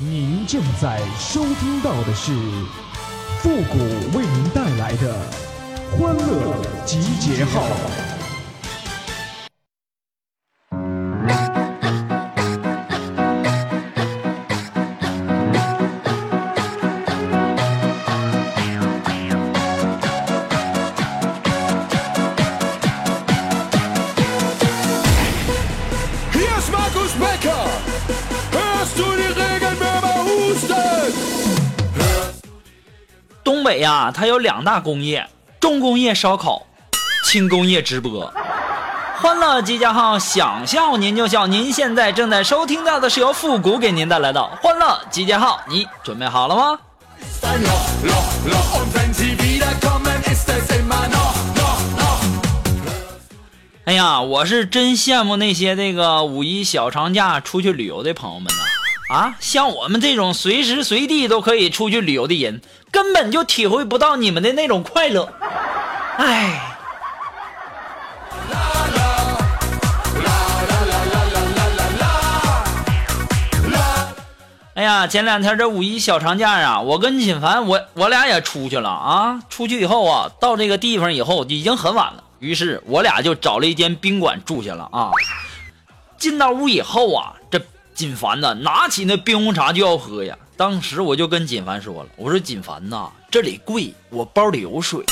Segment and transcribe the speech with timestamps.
[0.00, 2.32] 您正在收听到的是
[3.40, 5.12] 复古为您带来的
[5.90, 8.17] 欢乐集结号。
[33.68, 35.28] 北呀，它有两大工业：
[35.60, 36.62] 重工业烧烤，
[37.22, 38.32] 轻工业直播。
[39.20, 41.46] 欢乐集结号，想笑您就笑。
[41.46, 46.78] 您现在正在收听到的是由复古给您带来的欢乐集结号，你准备好了吗？
[53.84, 58.77] 哎呀，我是真羡慕那些这个五一小长假出去旅游的朋友们呐！
[59.08, 62.60] 啊，像我们这种随时随地都可以出去旅游的人，
[62.90, 65.32] 根本就体会不到你们的那种快乐。
[66.18, 66.74] 哎。
[74.74, 79.40] 哎呀，前两天这五一小长假啊，我跟锦凡我我俩也出去了啊。
[79.48, 82.22] 出去以后啊，到这个地方以后已经很晚了。
[82.38, 85.10] 于是我俩就找了一间宾馆住下了啊。
[86.16, 87.60] 进到屋以后啊，这
[87.98, 90.38] 锦凡呢拿起那冰红茶就要喝呀。
[90.56, 95.04] 当时我就跟锦凡说了，我说锦凡呐，这里贵，我包里有水，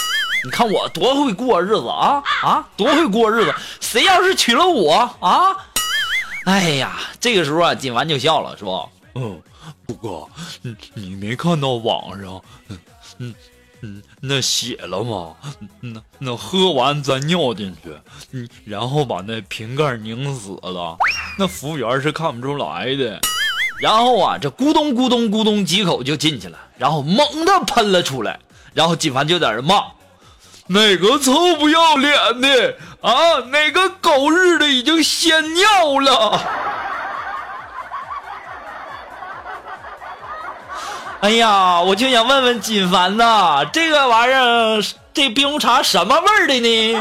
[0.44, 3.52] 你看我多会过日子啊啊，多会过日子。
[3.80, 5.56] 谁要是娶了我啊，
[6.44, 9.42] 哎呀，这个时候啊，锦凡就笑了，说，嗯，
[9.84, 10.30] 不过
[10.62, 12.78] 你你没看到网上，嗯
[13.18, 13.34] 嗯。
[14.20, 15.34] 那写了吗？
[15.80, 17.92] 那那喝完再尿进去，
[18.32, 20.96] 嗯，然后把那瓶盖拧死了，
[21.38, 23.20] 那服务员是看不出来的。
[23.80, 28.38] 然后啊，这咕咚咕咚咕咚几口就进去了，然后猛地喷了出来。
[28.72, 29.84] 然后金凡就在这骂
[30.68, 33.38] ：“哪个臭不要脸的啊？
[33.50, 36.40] 哪个狗日的已经先尿了？”
[41.20, 44.82] 哎呀，我就想问问锦凡呐，这个玩意儿，
[45.12, 46.94] 这冰红茶什么味儿的呢？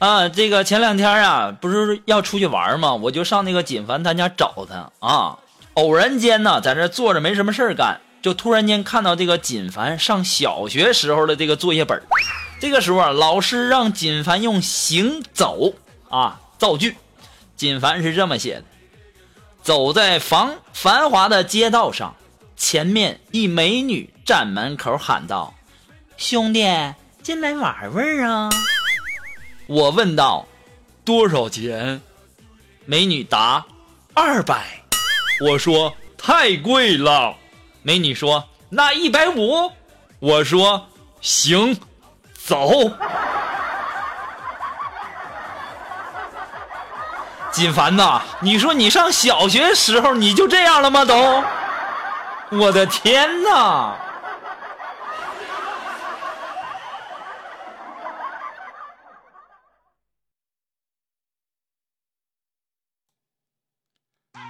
[0.00, 2.92] 啊，这个前两天啊，不是要出去玩吗？
[2.94, 5.38] 我就上那个锦凡他家找他啊，
[5.74, 8.00] 偶然间呢，在这坐着没什么事干。
[8.20, 12.02] 就突然间看到这个锦凡上小学时候的这个作业本
[12.60, 15.72] 这个时候啊，老师让锦凡用行走
[16.08, 16.96] 啊造句，
[17.56, 18.64] 锦凡是这么写的：
[19.62, 22.16] 走在繁繁华的街道上，
[22.56, 25.54] 前面一美女站门口喊道
[26.18, 26.66] ：“兄弟，
[27.22, 28.50] 进来玩玩啊！”
[29.68, 30.48] 我问道
[31.04, 32.00] ：“多少钱？”
[32.84, 33.64] 美女答
[34.14, 34.66] ：“二百。”
[35.40, 37.36] 我说：“太贵了。”
[37.82, 39.72] 美女说：“那一百五。”
[40.20, 40.86] 我说
[41.20, 41.78] ：“行，
[42.34, 42.70] 走。”
[47.50, 51.04] 锦凡呐，你说你上小学时候你就这样了吗？
[51.04, 51.42] 都，
[52.50, 53.94] 我的天呐！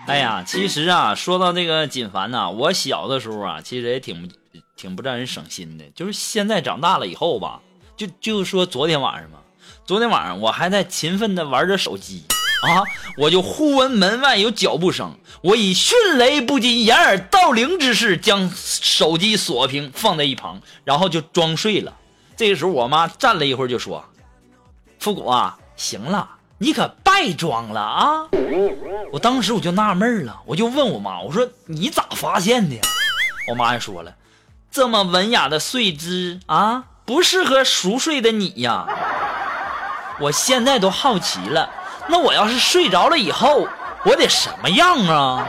[0.07, 4.31] 哎呀，其实啊，说到这个锦凡呐，我小的时候啊，其实也挺
[4.75, 5.85] 挺不让人省心的。
[5.95, 7.61] 就是现在长大了以后吧，
[7.97, 9.41] 就就说昨天晚上嘛，
[9.85, 12.25] 昨天晚上我还在勤奋的玩着手机
[12.63, 12.81] 啊，
[13.19, 21.95] 我就忽闻门外有脚步声，我以迅雷不及掩耳盗铃之势将手机锁屏放在一旁，然后就装睡了。
[22.35, 24.03] 这个时候我妈站了一会儿就说
[24.99, 28.27] ：“复古啊，行了。”你可别装了啊！
[29.13, 32.81] 我当时我就纳闷了，我就问我妈，我说你咋发现的？
[33.49, 34.15] 我妈就说了，
[34.71, 38.87] 这么文雅的睡姿啊，不适合熟睡的你呀。
[40.21, 41.71] 我现在都好奇了，
[42.09, 43.69] 那我要是睡着了以后，
[44.05, 45.47] 我得什么样啊？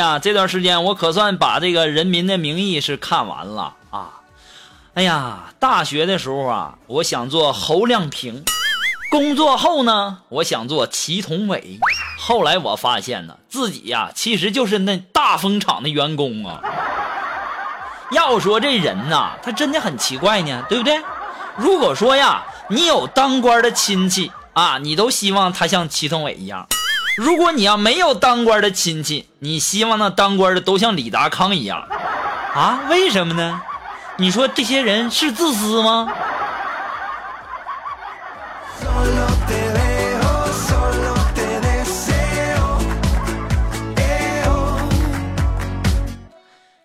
[0.00, 4.22] 呀，这段时间我可算把这个《人民的名义》是看完了啊！
[4.94, 8.42] 哎呀，大学的时候啊，我想做侯亮平；
[9.10, 11.78] 工作后呢，我想做祁同伟。
[12.18, 16.62] 后来我发现呢，自己呀，其实就是那大风厂的员工啊。
[18.10, 20.98] 要说这人呐，他真的很奇怪呢，对不对？
[21.56, 26.66] 如果说呀，你有当官的亲戚啊，你都希望他像祁同伟一样；
[27.16, 31.86] 如果你要没有当官的亲戚，你希望那当官的都像李达康一样
[32.54, 32.80] 啊？
[32.88, 33.60] 为什么呢？
[34.16, 36.08] 你说这些人是自私吗？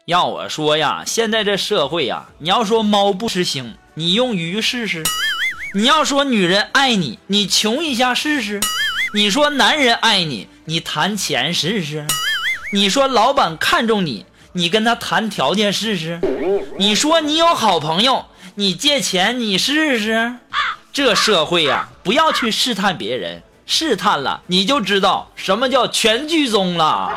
[0.06, 5.01] 要我说呀，现在这社会呀，你要说猫不吃腥，你用鱼试试；
[5.74, 8.60] 你要说女人爱你，你穷一下试试；
[9.15, 12.06] 你说男人爱你，你谈钱试试；
[12.73, 16.19] 你说老板看重你，你跟他谈条件试试；
[16.77, 18.25] 你说你有好朋友，
[18.56, 20.33] 你借钱你试试。
[20.91, 27.09] 这社会呀，不要去试探别人，试探了你就知道什么叫全剧终了。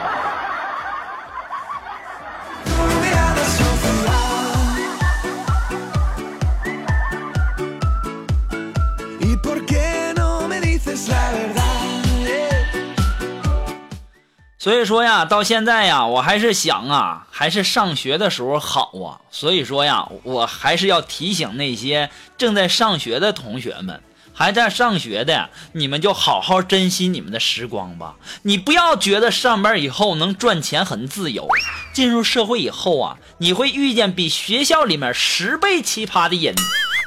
[14.61, 19.23] 所以说呀，到现在呀，我还是想啊，还是上学的时候好啊。
[19.31, 24.03] 所以说呀，我还是要提醒那些正在上学的同学们，
[24.35, 28.17] 还在上学的，你们就好好珍惜你们的时光吧。
[28.43, 31.49] 你不要觉得上班以后能赚钱很自由，
[31.93, 36.53] 进入社会以后啊，你会遇见比学校里面十倍奇葩的人，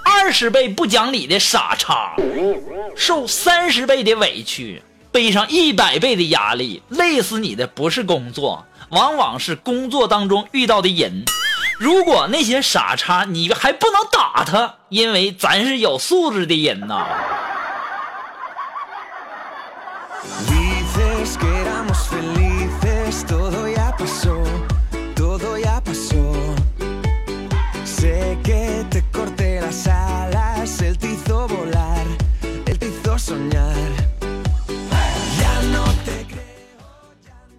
[0.05, 2.15] 二十倍不讲理的傻叉，
[2.95, 4.81] 受三十倍的委屈。
[5.11, 11.25] 背上一百倍的压力，累死你的不是工作，往往是工作当中遇到的人。
[11.77, 17.05] 如果那些傻叉，你还不能打他，因为咱是有素质的人呐。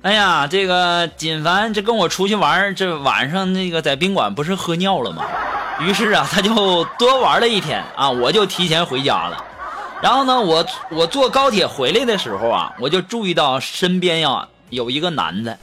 [0.03, 5.25] 哎呀，这个锦凡这跟我出去玩，这晚上那个在宾馆不是喝尿了吗？
[5.81, 9.45] 于是啊，他就多玩了一天啊，我就提前回家了。
[10.03, 15.57] 然后呢，我我坐高铁回来的时候啊，我就注意到身边呀有一个男的，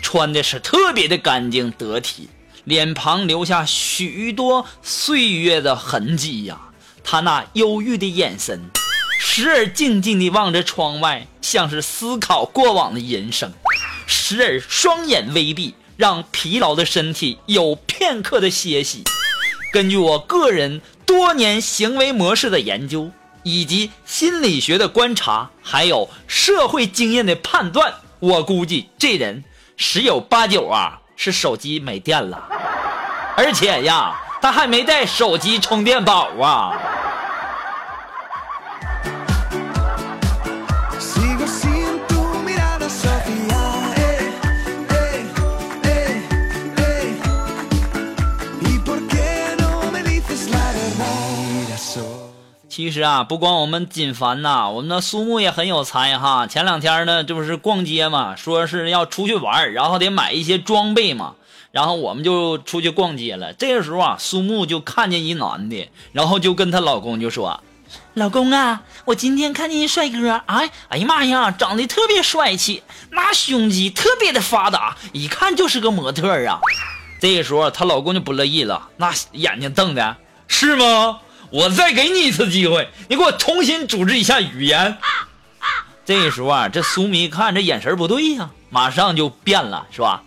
[0.00, 2.28] 穿的是特别的干净得体，
[2.62, 6.56] 脸庞留下许多岁月的痕迹呀。
[7.02, 8.70] 他那忧郁的眼神，
[9.18, 13.52] 时而静静地望着窗外，像是思考过往的人生。
[14.10, 19.04] 时而双眼微闭，让疲劳的身体有片刻的歇息。
[19.72, 23.08] 根据我个人多年行为模式的研究，
[23.44, 29.44] 以及心理学的观察，还有社会经验的判断，我估计这人
[29.76, 32.48] 十有八九啊是手机没电了，
[33.36, 34.12] 而且呀，
[34.42, 36.76] 他还没带手机充电宝啊。
[52.80, 56.46] 其实啊，不光我们锦凡呐，我们的苏木也很有才哈。
[56.46, 61.34] 前两天呢，这不是逛街嘛，说是要出去玩，然后得买一些装备嘛，
[61.72, 63.52] 然后我们就出去逛街了。
[63.52, 67.62] 这个时候啊，苏木就看见一男的，然后就跟她老公就说
[68.14, 76.58] ：“老公啊，我今天看见一帅哥，哎，哎呀妈呀，长得特别帅气，那胸肌特别的发达，一看就是个模特啊。”
[77.20, 80.16] 这个时候她老公就不乐意了，那眼睛瞪的
[80.48, 81.18] 是吗？
[81.50, 84.96] 我再给你一次机会，你给我重新组织一下语言。
[86.04, 90.22] 这时候啊，这苏米看这眼神不对呀，马上就变了，是吧？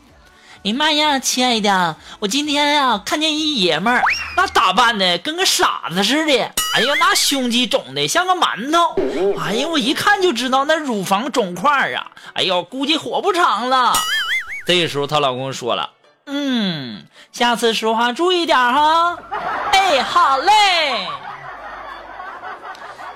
[0.65, 4.01] 哎呀妈呀，亲爱的，我今天啊看见一爷们儿，
[4.37, 6.33] 那打扮的跟个傻子似的。
[6.75, 8.95] 哎呀，那胸肌肿的像个馒头。
[9.39, 12.11] 哎呀，我一看就知道那乳房肿块啊。
[12.33, 13.93] 哎呦，估计活不长了。
[14.65, 15.89] 这时候她老公说了，
[16.27, 19.17] 嗯，下次说话注意点哈。
[19.71, 21.07] 哎，好嘞。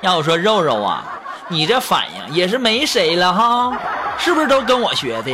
[0.01, 1.03] 要我说肉肉啊，
[1.47, 3.77] 你这反应也是没谁了哈，
[4.17, 5.31] 是不是都跟我学的？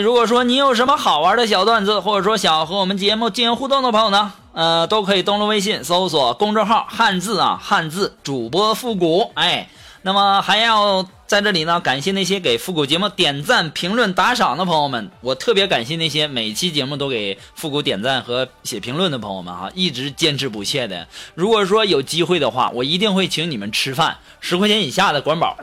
[0.00, 9.30] 如果说你有什么好玩的小段子，或者说想和我们节目进行互动的朋友呢，呃，都可以登录微信搜索公众号“汉字啊汉字主播复古”。
[9.36, 9.68] 哎。
[10.02, 15.10] 那么还要在这里呢，感谢那些给复古节目点赞、评论、打赏的朋友们。
[15.20, 21.08] 我特别感谢那些每期节目都给复古点赞和写评论的朋友们哈，一直坚持不懈的。
[21.34, 25.56] 如果说有机会的话，我一定会请你们吃饭，十块钱以下的管饱。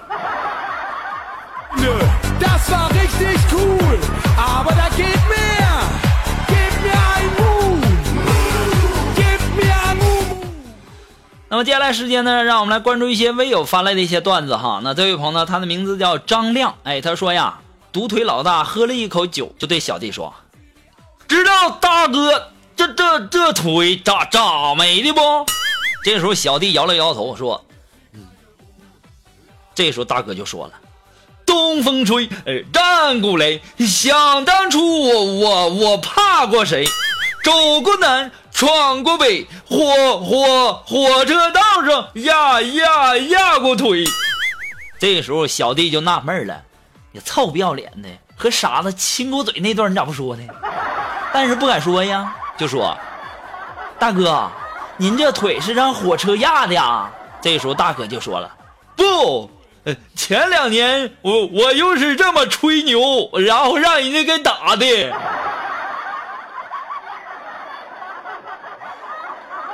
[4.44, 5.68] Aber da geht mehr.
[6.48, 7.82] Gib mir ein Moon.
[9.16, 10.26] Gib mir ein Moon.
[11.50, 14.82] 那么接下来时间呢，让我们来关注一些微友发来的一些段子哈。
[14.84, 17.60] 那这位朋友呢，他的名字叫张亮，哎，他说呀，
[17.92, 20.34] 独腿老大喝了一口酒，就对小弟说
[21.28, 25.22] ：“知道大哥这这这腿咋咋没的不？”
[26.04, 27.64] 这时候小弟摇了摇头说
[28.14, 28.28] ：“嗯。”
[29.74, 30.74] 这时候大哥就说了。
[31.54, 32.28] 东风吹，
[32.74, 33.62] 战鼓擂。
[33.86, 36.84] 想当初我我我怕过谁？
[37.44, 44.04] 走过南，闯过北，火火火车道上压压压过腿。
[44.98, 46.60] 这时候小弟就纳闷了，
[47.12, 50.44] 你臭不要脸的，和傻子亲过嘴那段你咋不说呢？
[51.32, 52.98] 但是不敢说呀，就说
[54.00, 54.50] 大哥，
[54.98, 57.12] 您这腿是让火车压的呀。
[57.44, 58.52] 这时候大哥就说了，
[58.96, 59.52] 不。
[59.86, 64.86] 呃，前两年我我又是这么吹牛，然后让人家给打的。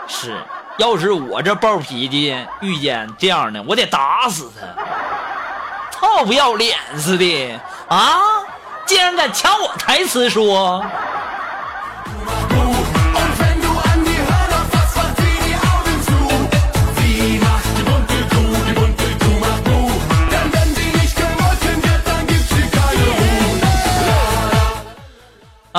[0.08, 0.36] 是，
[0.78, 4.66] 要是我这暴脾气遇见这样的，我得打死他，
[5.92, 8.20] 臭不要脸似的啊！
[8.88, 10.84] 竟然敢抢我台词说。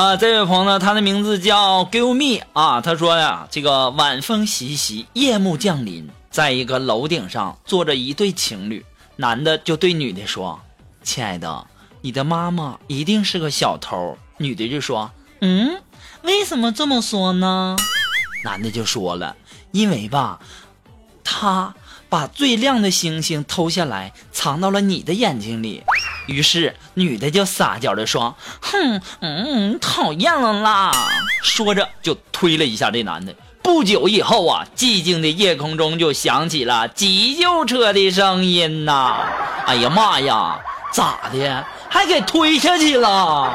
[0.00, 8.83] 啊，这位朋友呢，他的名字叫 Give Me 啊，他说呀，这个晚风习习，夜幕降临，在一个楼顶上坐着一对情侣，
[9.16, 10.59] 男的就对女的说
[11.04, 11.66] ：“亲爱的，
[12.00, 15.11] 你的妈妈一定是个小偷。”女的就说
[15.42, 15.83] ：“嗯，
[16.23, 17.76] 为什么这么说呢？”
[18.42, 19.37] 男的就说了
[19.71, 20.40] ：“因为吧，
[21.23, 21.75] 他
[22.09, 25.83] 把最亮的星星偷下来，藏到了你的眼睛里。”
[26.27, 30.93] 于是女的就撒娇的说：“哼，嗯，讨厌了啦！”
[31.43, 33.35] 说着就推了一下这男的。
[33.62, 39.17] 不久以后啊，寂静的夜空中就响起了急救车的声音呐！
[39.67, 40.59] 哎呀妈呀，
[40.93, 41.65] 咋的？
[41.89, 43.53] 还给推下去了？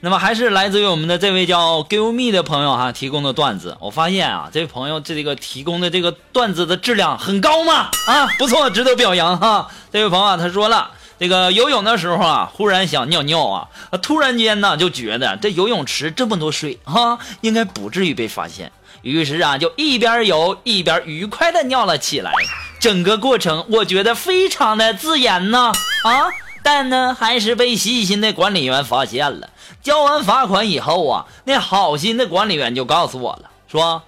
[0.00, 3.76] 那么还是来自于我们的这位叫 Give Me 的朋友哈提供的段子。
[3.80, 9.68] 我发现啊，这位朋友这个提供的这个段子的质量很高嘛，啊，不错，值得表扬哈。
[9.92, 13.68] 这位朋友啊，他说了，这个游泳的时候啊，忽然想尿尿啊，
[14.00, 18.70] 突然间呢就觉得这游泳池这么多水哈，应该不至于被发现。
[19.02, 22.32] 于是啊，就一边游一边愉快的尿了起来。
[22.78, 25.72] 整个过程我觉得非常的自然呢，
[26.04, 26.30] 啊，
[26.70, 29.48] 但呢还是被细心的管理员发现了。
[29.80, 34.02] 交完罚款以后啊，那好心的管理员就告诉我了，说：“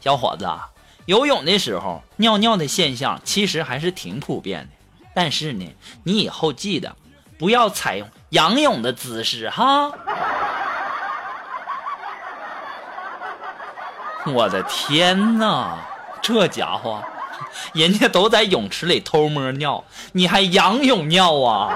[0.00, 0.48] 小伙子，
[1.04, 4.68] 游泳的时候尿尿的现象其实还是挺普遍的，
[5.14, 5.70] 但是呢，
[6.04, 6.96] 你以后记得
[7.38, 9.92] 不要采用仰泳的姿势哈。
[14.32, 15.76] ”我的天哪，
[16.22, 17.04] 这家伙，
[17.74, 21.72] 人家都在泳池里偷摸尿，你还仰泳尿啊？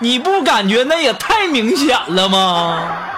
[0.00, 3.08] 你不感觉那也太明显了吗？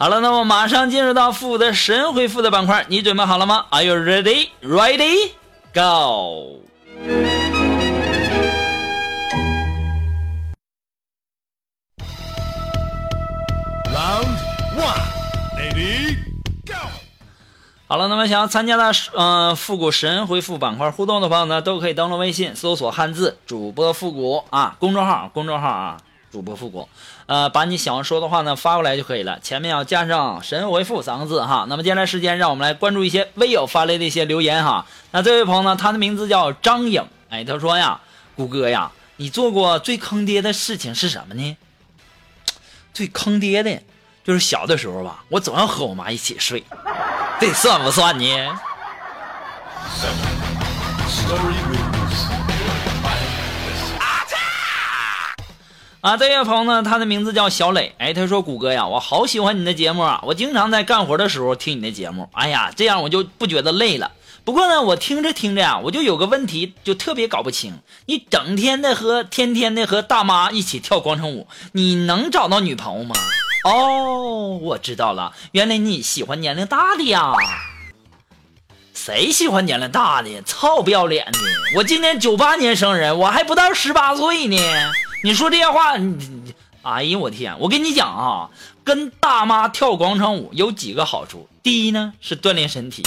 [0.00, 5.32] 好了，那么马上进入到复的神回复的板块，你准备好了吗？are you ready ready
[5.74, 6.67] go？
[17.90, 25.96] 好了，那么想要参加的呃复古神回复板块互动的朋友呢，都可以登录微信搜索汉字主播复古啊，公众号公众号啊，
[26.30, 26.86] 主播复古，
[27.24, 31.64] 呃，把你想要说的话呢发过来就可以了，前面要加上神回复三个字哈。
[31.66, 34.84] 那么接下来时间，让我们来关注一些微友发来的一些留言哈。
[35.12, 37.98] 那这位朋友呢，他的名字叫张颖，哎，他说呀，
[38.36, 41.56] 谷歌呀，你做过最坑爹的事情是什么呢？
[42.92, 43.80] 最坑爹的，
[44.22, 46.62] 就是小的时候吧，我总要和我妈一起睡。
[47.40, 48.24] 这算不算呢？
[56.00, 57.94] 啊，这位朋友呢，他的名字叫小磊。
[57.98, 60.20] 哎，他说：“谷歌呀，我好喜欢你的节目啊！
[60.24, 62.28] 我经常在干活的时候听你的节目。
[62.32, 64.12] 哎呀，这样我就不觉得累了。
[64.44, 67.80] 不过呢，我听着听着呀，我就有个问题，就特别搞不清。
[68.06, 73.14] 你整天的和天天的和大妈一起跳广场舞，你能找到女朋友吗？
[73.64, 77.32] 哦，我知道了，原来你喜欢年龄大的呀。
[78.94, 80.42] 谁喜欢年龄大的？
[80.42, 81.38] 操不要脸的！
[81.76, 84.56] 我今年九八年生人，我还不到十八岁呢。
[85.22, 87.58] 你说这些话，你哎呀，我天！
[87.60, 88.50] 我跟你讲啊，
[88.84, 91.48] 跟大妈跳广场舞有几个好处。
[91.62, 93.02] 第一呢是锻炼身体，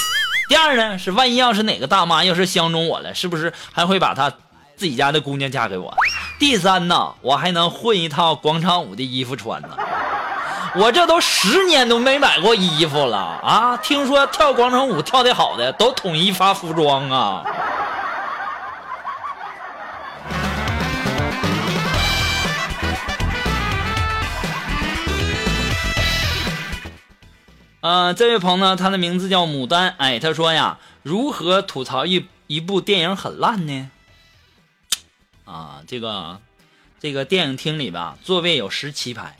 [0.50, 4.31] 第二呢是万一要是哪个大妈要是相中我了，是不是还会把她
[4.75, 5.93] 自己家的姑娘嫁给我？
[6.39, 9.70] 第三呢，我还能混一套广场舞的衣服穿呢。
[10.74, 13.75] 我这都十年都没买过衣服了啊！
[13.78, 17.44] 听说跳广场舞跳的好的都统一发服装啊。
[27.82, 29.94] 呃，这位朋友呢，他的名字叫牡丹。
[29.98, 33.92] 哎，他说呀，如何吐槽一一部电影很烂呢？
[35.44, 36.40] 啊，这个
[37.01, 39.36] 这个电影厅里吧，座位有十七排，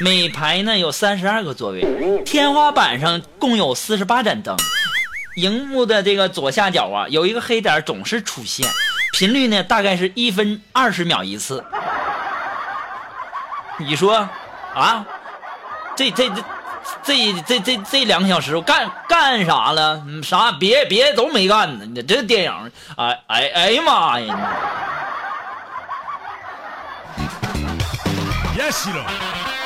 [0.00, 1.82] 每排呢有三十二个座位，
[2.24, 4.56] 天花板上共有四十八盏灯，
[5.36, 8.68] 荧幕的这个左下角啊，有一个黑点总是出现，
[9.12, 11.64] 频率呢大概是一分二十秒一次。
[13.78, 14.28] 你说
[14.74, 15.06] 啊，
[15.96, 16.42] 这这这。
[17.02, 20.00] 这这这这两个小时我干干啥了？
[20.22, 21.84] 啥别别都没干呢？
[21.84, 24.52] 你这电影，哎哎哎呀妈呀
[28.56, 29.65] ！Yes, you know.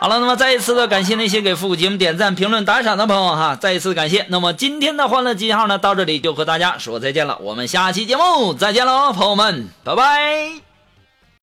[0.00, 4.24] 好了，那么再一次的感谢那些给复古节目点赞、评论、打赏的朋友哈，再一次感谢。
[4.28, 10.67] 那么今天的欢乐集结号呢，到这里就和大家说再见了，我们下期节目再见喽，朋友们，拜拜。